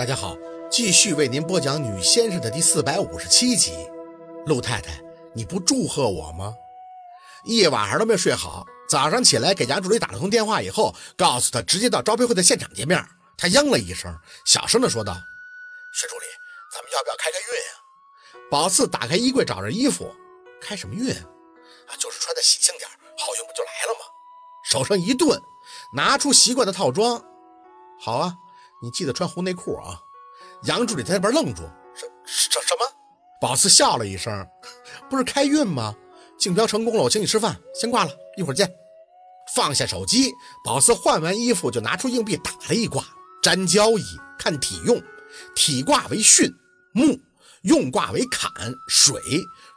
[0.00, 0.34] 大家好，
[0.70, 3.86] 继续为您播讲《女先生》的第四百五十七集。
[4.46, 4.98] 陆太太，
[5.34, 6.54] 你不祝贺我吗？
[7.44, 13.06] 一晚上都没睡好，早上起来给杨助理打了通电话以后，告诉他直接到招聘会的现场见面。
[13.36, 14.10] 他应了一声，
[14.46, 15.12] 小声的说道
[15.92, 16.24] ：“薛助理，
[16.72, 20.10] 咱们要不要开开运啊？”宝四打开衣柜找着衣服，
[20.62, 21.20] 开什么运啊？
[21.98, 22.88] 就是穿的喜庆点，
[23.18, 24.06] 好运不就来了吗？
[24.64, 25.38] 手上一顿，
[25.92, 27.22] 拿出习惯的套装。
[28.00, 28.34] 好啊，
[28.82, 30.00] 你记得穿红内裤啊！
[30.64, 31.62] 杨助理在那边愣住，
[31.94, 32.86] 什什什么？
[33.40, 34.46] 宝四笑了一声，
[35.08, 35.94] 不是开运吗？
[36.38, 38.70] 竞标成功了，我请你吃饭，先挂了，一会儿见。
[39.54, 40.32] 放下手机，
[40.64, 43.04] 宝四换完衣服就拿出硬币打了一卦，
[43.42, 44.02] 占交易，
[44.38, 45.02] 看体用，
[45.54, 46.50] 体卦为巽
[46.94, 47.18] 木，
[47.62, 48.50] 用卦为坎
[48.88, 49.20] 水，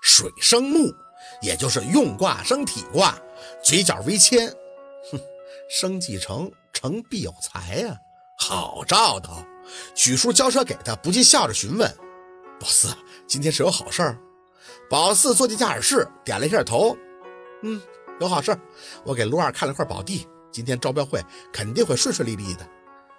[0.01, 0.93] 水生木，
[1.41, 3.17] 也就是用卦生体卦，
[3.63, 4.47] 嘴角为谦。
[5.11, 5.19] 哼，
[5.69, 7.97] 生即成，成必有财呀。
[8.45, 9.41] 好兆头，
[9.95, 11.89] 许叔交车给他，不禁笑着询问
[12.59, 12.89] ：“宝四，
[13.25, 14.17] 今天是有好事儿？”
[14.91, 16.93] 宝四坐进驾驶室，点了一下头
[17.63, 17.81] ：“嗯，
[18.19, 18.53] 有好事。
[19.05, 21.23] 我给卢二看了块宝地，今天招标会
[21.53, 22.69] 肯定会顺顺利利的。”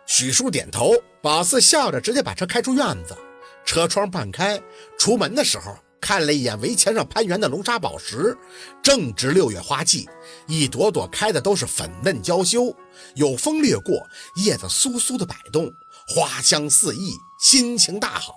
[0.05, 3.17] 许叔点头，宝四笑着直接把车开出院子，
[3.65, 4.63] 车窗半开，
[4.98, 5.75] 出门的时候。
[6.05, 8.37] 看了一眼围墙上攀援的龙沙宝石，
[8.83, 10.07] 正值六月花季，
[10.47, 12.77] 一朵朵开的都是粉嫩娇羞，
[13.15, 15.73] 有风掠过，叶子酥酥的摆动，
[16.07, 18.35] 花香四溢，心情大好。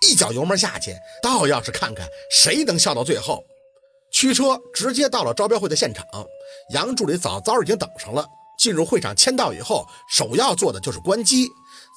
[0.00, 3.44] 一脚油门下去，倒要是看看谁能笑到最后。
[4.10, 6.02] 驱车直接到了招标会的现场，
[6.70, 8.26] 杨助理早早已经等上了。
[8.58, 11.50] 进入会场签到以后，首要做的就是关机，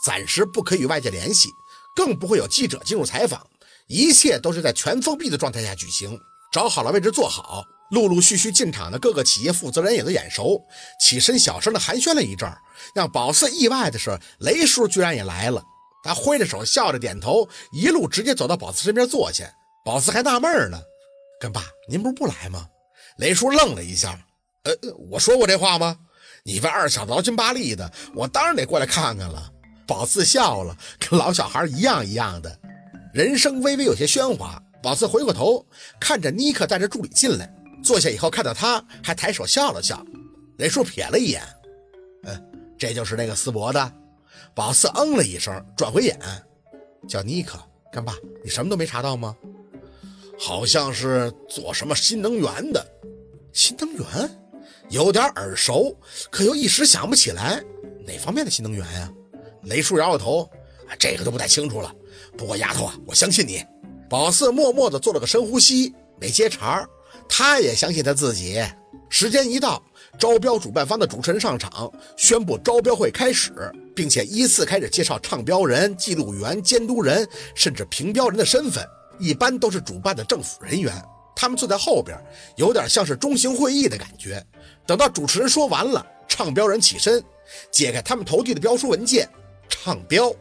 [0.03, 1.47] 暂时不可与外界联系，
[1.95, 3.47] 更不会有记者进入采访。
[3.87, 6.19] 一切都是在全封闭的状态下举行，
[6.51, 7.65] 找好了位置坐好。
[7.91, 10.61] 陆陆续续进场的各个企业负责人也都眼熟，
[10.99, 12.51] 起身小声的寒暄了一阵。
[12.93, 15.63] 让宝四意外的是，雷叔居然也来了。
[16.03, 19.49] 他挥着手，笑着点头，一路直接走到宝四身边坐下。
[19.85, 20.77] 宝四还纳闷呢
[21.39, 22.67] ：“干爸，您不是不来吗？”
[23.19, 24.19] 雷叔愣了一下
[24.63, 24.73] ：“呃，
[25.09, 25.97] 我说过这话吗？
[26.43, 29.49] 你问二小子劳心巴力的，我当然得过来看看了。”
[29.87, 32.59] 宝四笑了，跟老小孩一样一样的。
[33.13, 35.65] 人声微微有些喧哗，宝四回过头
[35.99, 37.51] 看着尼克带着助理进来，
[37.83, 40.05] 坐下以后看到他还抬手笑了笑。
[40.57, 41.41] 雷叔瞥了一眼，
[42.23, 43.93] 嗯，这就是那个斯伯的。
[44.53, 46.19] 宝四嗯了一声，转回眼，
[47.07, 47.59] 叫尼克。
[47.91, 48.13] 干爸，
[48.43, 49.35] 你什么都没查到吗？
[50.37, 52.85] 好像是做什么新能源的。
[53.53, 54.05] 新能源
[54.89, 55.97] 有点耳熟，
[56.29, 57.63] 可又一时想不起来
[58.05, 59.11] 哪方面的新能源呀？
[59.63, 60.47] 雷叔摇摇头，
[60.99, 61.93] 这个都不太清楚了。
[62.37, 63.65] 不过丫头啊，我相信你。
[64.09, 66.89] 宝四默默地做了个深呼吸，没接茬儿
[67.27, 68.63] 他也相信他自己。
[69.09, 69.81] 时间一到，
[70.19, 73.51] 招标主办方的主持人上场，宣布招标会开始，
[73.95, 78.85] 并且依次开始介绍唱标人、记录员、监督人，甚至评标人的身份。
[79.19, 80.93] 一般都是主办的政府人员，
[81.35, 82.17] 他们坐在后边，
[82.55, 84.45] 有点像是中型会议的感觉。
[84.85, 87.23] 等到主持人说完了，唱标人起身，
[87.71, 89.27] 解开他们投递的标书文件，
[89.69, 90.31] 唱标。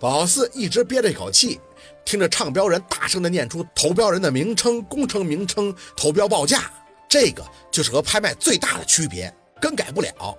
[0.00, 1.60] 宝四一直憋着一口气，
[2.06, 6.70] 听着唱标人大声的念出投标人的名称、工程名称、投标报价。
[7.06, 10.38] 这个就是和拍卖最大的区别，更改不了。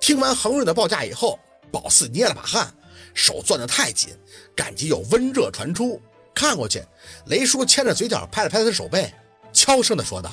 [0.00, 1.38] 听完恒润的报价以后，
[1.70, 2.74] 宝四捏了把汗，
[3.14, 4.12] 手攥得太紧，
[4.56, 6.02] 感觉有温热传出。
[6.34, 6.82] 看过去，
[7.26, 9.14] 雷叔牵着嘴角拍了拍他的手背，
[9.52, 10.30] 悄声地说道：“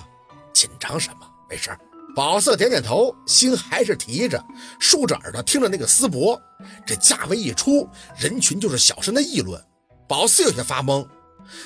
[0.51, 1.27] 紧张什么？
[1.47, 1.69] 没事。”
[2.15, 4.43] 宝四点点头，心还是提着，
[4.79, 6.39] 竖着耳朵听着那个丝帛。
[6.85, 9.59] 这价位一出，人群就是小声的议论。
[10.07, 11.07] 宝四有些发懵，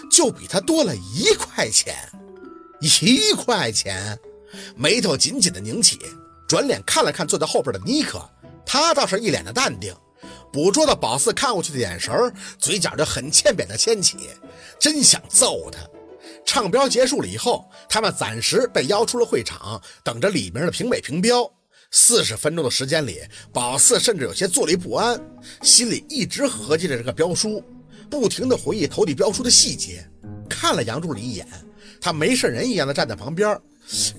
[0.09, 1.95] 就比他多了一块钱，
[2.79, 4.17] 一块钱，
[4.75, 5.99] 眉头紧紧的拧起，
[6.47, 8.21] 转脸看了看坐在后边的尼克，
[8.65, 9.93] 他倒是一脸的淡定，
[10.53, 12.13] 捕捉到宝四看过去的眼神，
[12.57, 14.17] 嘴角就很欠扁的牵起，
[14.79, 15.79] 真想揍他。
[16.47, 21.47] 唱标结束了以后，他们暂时被邀出了会场，等着里面的评委评标。
[21.91, 23.19] 四十分钟的时间里，
[23.51, 25.19] 宝四甚至有些坐立不安，
[25.61, 27.61] 心里一直合计着这个标书，
[28.09, 30.09] 不停地回忆投递标书的细节。
[30.49, 31.45] 看了杨助理一眼，
[31.99, 33.59] 他没事人一样的站在旁边。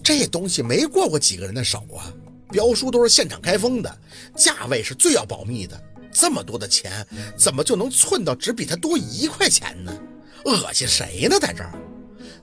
[0.04, 2.12] 这东西没过过几个人的手啊，
[2.52, 3.98] 标书都是现场开封的，
[4.36, 5.82] 价位是最要保密的。
[6.12, 7.06] 这么多的钱，
[7.38, 9.98] 怎么就能寸到只比他多一块钱呢？
[10.44, 11.38] 恶心谁呢？
[11.40, 11.72] 在这儿。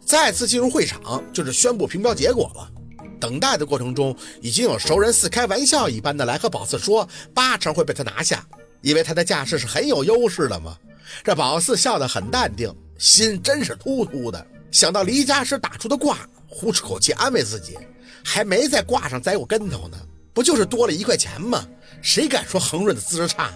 [0.05, 2.71] 再次进入会场，就是宣布评标结果了。
[3.19, 8.45] 等待的过程中，已经有熟人似开玩笑一般的来和宝四说，八成会被他拿下，
[8.81, 10.77] 因为他的架势是很有优势的嘛。
[11.23, 14.45] 这宝四笑得很淡定，心真是突突的。
[14.71, 17.77] 想到离家时打出的卦，呼出口气安慰自己，
[18.23, 19.97] 还没在卦上栽过跟头呢，
[20.33, 21.65] 不就是多了一块钱吗？
[22.01, 23.51] 谁敢说恒润的资质差？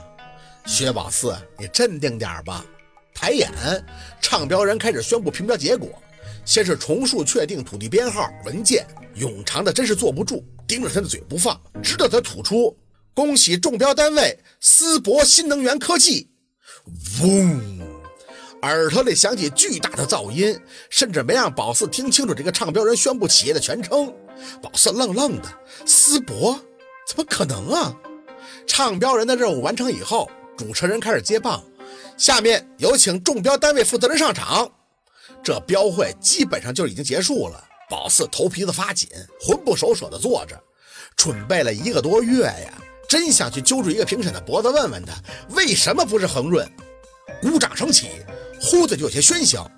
[0.65, 2.65] 薛宝四，你镇定点吧。
[3.13, 3.51] 抬眼，
[4.21, 5.89] 唱标人开始宣布评标结果。
[6.49, 12.75] 先是重述确定土地编号文件，永长的真是坐不住，盯着他的嘴不放，直到他吐出
[13.13, 16.27] “恭喜中标单位思博新能源科技”，
[17.21, 17.79] 嗡，
[18.63, 20.59] 耳朵里响起巨大的噪音，
[20.89, 24.11] 甚至没让宝四听清楚这个唱标人宣布企业的全称。
[24.59, 25.47] 宝四愣愣的，
[25.85, 26.59] 思博，
[27.07, 27.95] 怎么可能啊？
[28.65, 31.63] 唱标人的任务完成以后，主持人开始接棒，
[32.17, 34.71] 下面有请中标单位负责人上场。
[35.43, 39.07] 这标会基本上就已经结束了，宝四头皮子发紧，
[39.41, 40.61] 魂不守舍地坐着，
[41.15, 42.73] 准备了一个多月呀，
[43.07, 45.13] 真想去揪住一个评审的脖子问问他
[45.55, 46.69] 为什么不是恒润。
[47.41, 48.09] 鼓掌声起，
[48.61, 49.69] 呼的就有些喧嚣。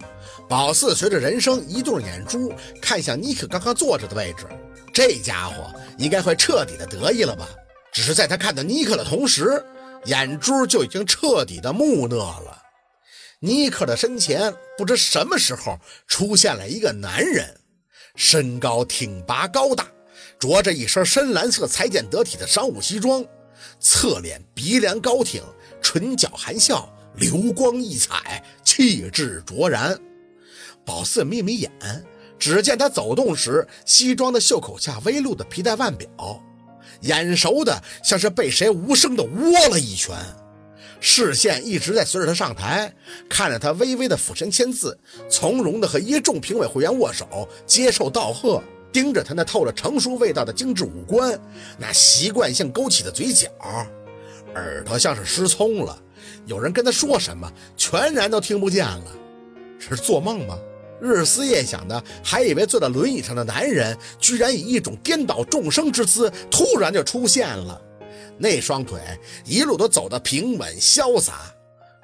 [0.49, 2.51] 宝四随着人生移动眼珠
[2.81, 4.45] 看向尼克刚刚坐着的位置，
[4.93, 7.47] 这家伙应该会彻底的得意了吧？
[7.91, 9.63] 只是在他看到尼克的同时，
[10.05, 12.60] 眼珠就已经彻底的木讷了。
[13.43, 17.59] 尼克的身前，不知什么时候出现了一个男人，
[18.15, 19.87] 身高挺拔高大，
[20.37, 23.25] 着着一身深蓝色裁剪得体的商务西装，
[23.79, 25.41] 侧脸鼻梁高挺，
[25.81, 29.99] 唇角含笑，流光溢彩，气质卓然。
[30.85, 31.71] 宝四眯眯眼，
[32.37, 36.07] 只见他走动时，西装的袖口下微露的皮带腕表，
[37.01, 40.15] 眼熟的像是被谁无声的窝了一拳。
[41.03, 42.93] 视线一直在随着他上台，
[43.27, 48.63] 看着他微微的俯身签字，从容的和一众评委会员握手，接受道贺，
[48.93, 51.37] 盯着他那透着成熟味道的精致五官，
[51.79, 53.49] 那习惯性勾起的嘴角，
[54.53, 55.99] 耳朵像是失聪了，
[56.45, 59.05] 有人跟他说什么，全然都听不见了。
[59.79, 60.55] 这是做梦吗？
[61.01, 67.81] 日思夜想的，还以为坐在轮椅上的男人，居然以一种颠倒众生之姿，突然就出现了。
[68.37, 68.99] 那双腿
[69.45, 71.53] 一路都走得平稳潇洒，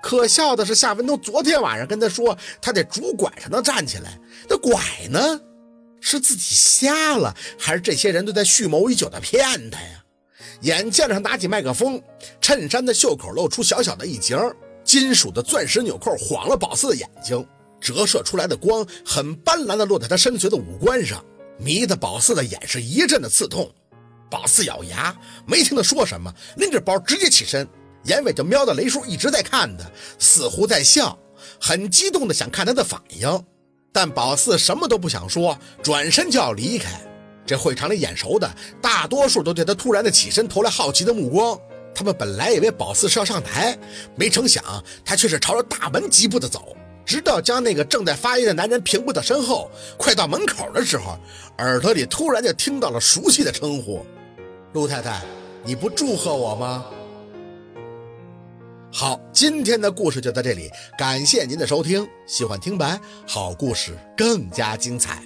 [0.01, 5.41] 可笑的是夏文东昨天晚上跟他说他得拄拐才能站起来，那拐呢？
[5.99, 10.03] 是自己瞎了，还是这些人都在蓄谋已久的骗他呀？
[10.61, 12.01] 眼见着拿起麦克风，
[12.39, 14.37] 衬衫的袖口露出小小的一截，
[14.83, 17.45] 金属的钻石纽扣晃了宝四的眼睛，
[17.81, 21.23] 折射出来的光很斑斓的落在他深邃的五官上，
[21.57, 23.69] 迷得宝四的眼是一阵的刺痛。
[24.29, 25.15] 宝四咬牙，
[25.45, 27.67] 没听他说什么，拎着包直接起身。
[28.03, 29.85] 眼尾就瞄到雷叔一直在看他，
[30.17, 31.17] 似乎在笑，
[31.59, 33.45] 很激动的想看他的反应。
[33.91, 37.01] 但宝四什么都不想说，转身就要离开。
[37.45, 38.49] 这会场里眼熟的
[38.81, 41.59] 大多数都对他突然的起身投来好奇的目光。
[41.95, 43.77] 他们本来以为宝四是要上台，
[44.15, 44.63] 没成想
[45.03, 46.75] 他却是朝着大门疾步的走。
[47.05, 51.17] 直到将那个正在发言的男人平步到身后，快到门口的时候，
[51.59, 54.05] 耳朵里突然就听到了熟悉的称呼。
[54.73, 55.21] 陆太太，
[55.63, 56.85] 你不祝贺我吗？
[58.91, 62.07] 好，今天的故事就到这里，感谢您的收听。
[62.25, 65.23] 喜欢听白好故事更加精彩。